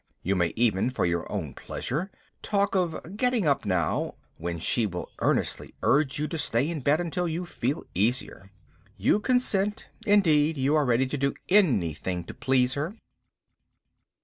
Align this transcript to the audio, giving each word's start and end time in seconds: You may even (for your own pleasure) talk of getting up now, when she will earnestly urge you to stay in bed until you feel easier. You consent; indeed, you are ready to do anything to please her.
You 0.23 0.35
may 0.35 0.51
even 0.55 0.89
(for 0.89 1.05
your 1.05 1.31
own 1.31 1.53
pleasure) 1.53 2.09
talk 2.41 2.73
of 2.73 3.15
getting 3.17 3.45
up 3.45 3.65
now, 3.65 4.15
when 4.39 4.57
she 4.57 4.87
will 4.87 5.11
earnestly 5.19 5.75
urge 5.83 6.17
you 6.17 6.27
to 6.29 6.39
stay 6.39 6.67
in 6.67 6.79
bed 6.79 6.99
until 6.99 7.27
you 7.27 7.45
feel 7.45 7.83
easier. 7.93 8.51
You 8.97 9.19
consent; 9.19 9.89
indeed, 10.07 10.57
you 10.57 10.73
are 10.73 10.85
ready 10.85 11.05
to 11.05 11.17
do 11.19 11.35
anything 11.49 12.23
to 12.23 12.33
please 12.33 12.73
her. 12.73 12.95